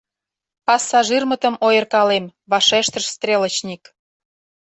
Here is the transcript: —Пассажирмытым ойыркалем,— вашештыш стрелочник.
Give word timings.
—Пассажирмытым 0.65 1.55
ойыркалем,— 1.67 2.25
вашештыш 2.51 3.05
стрелочник. 3.15 3.83